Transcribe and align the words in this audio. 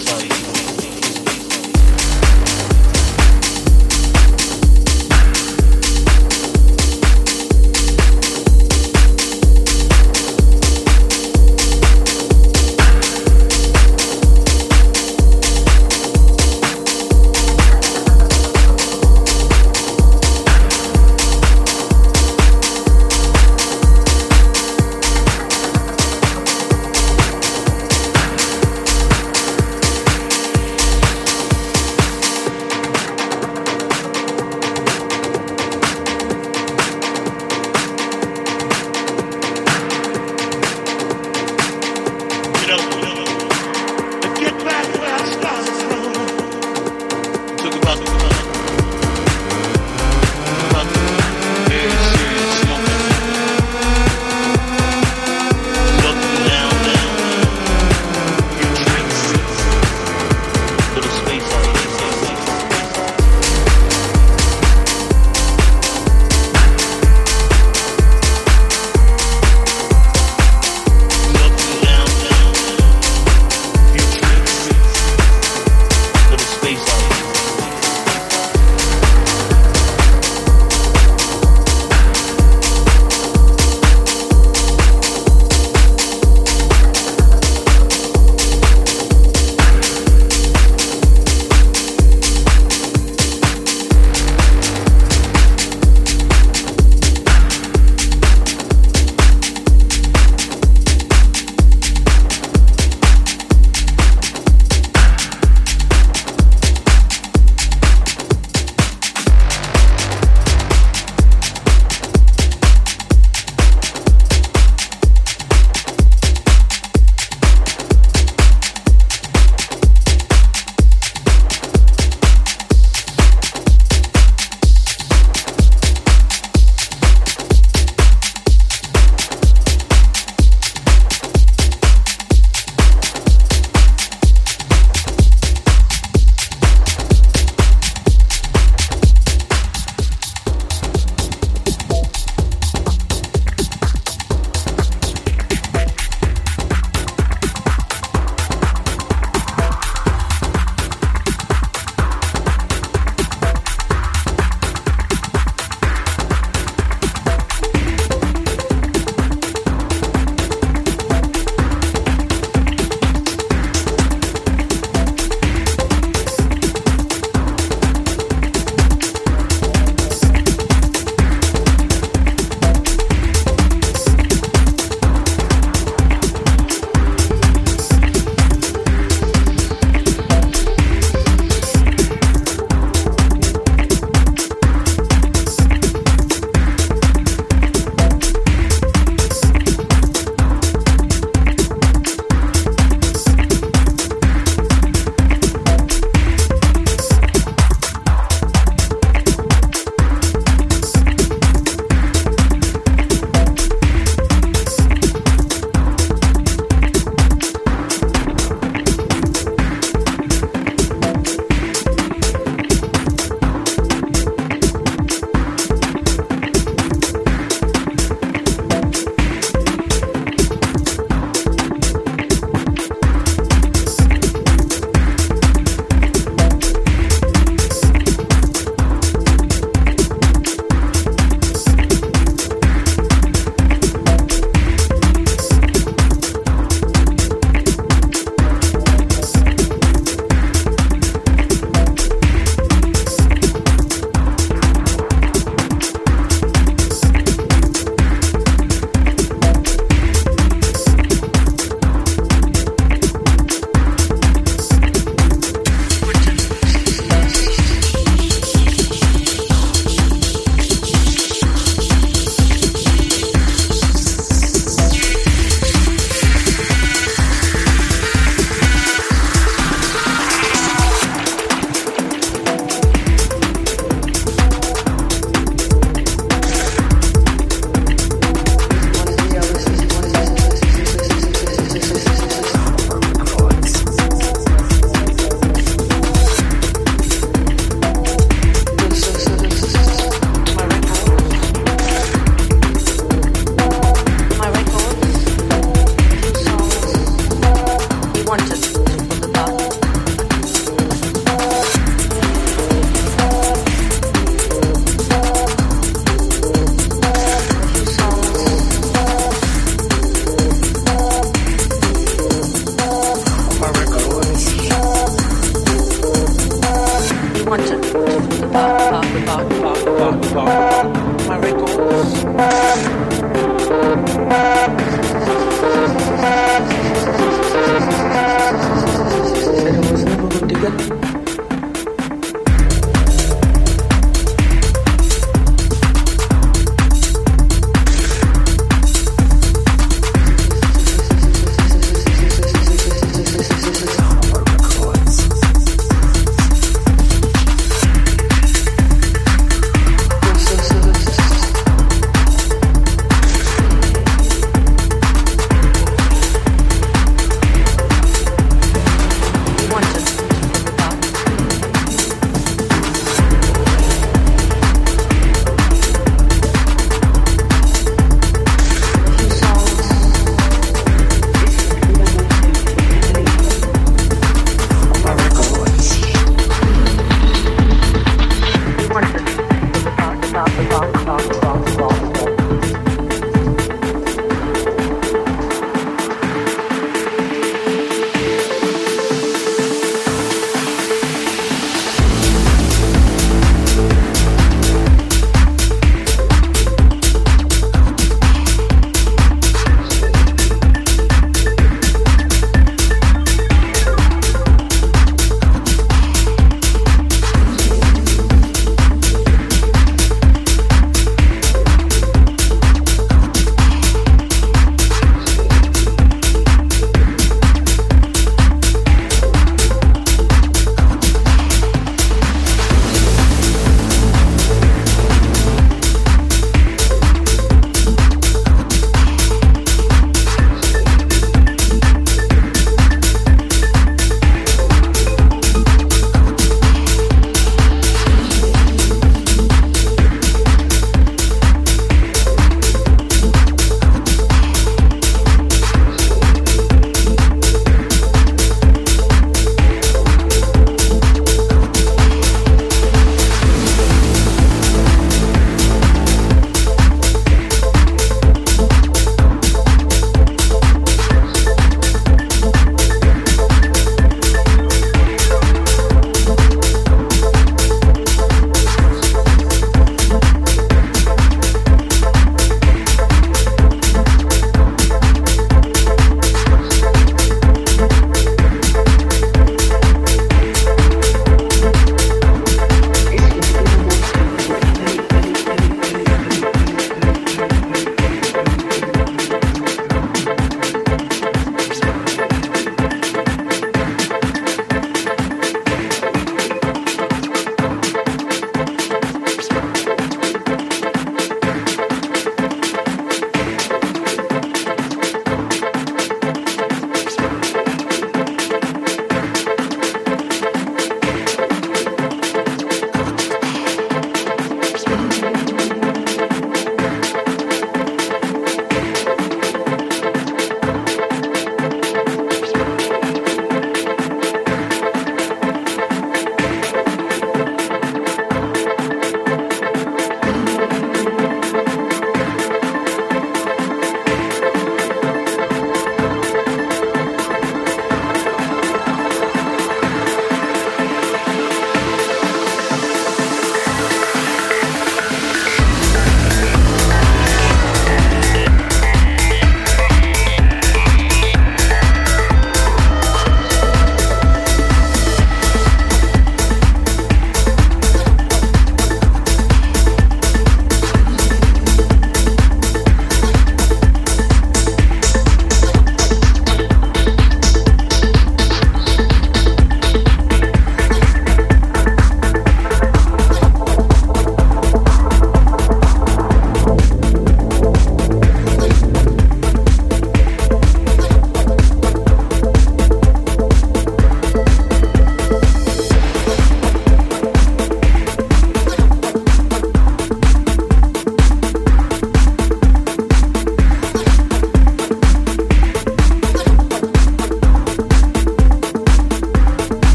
Everybody. 0.00 0.37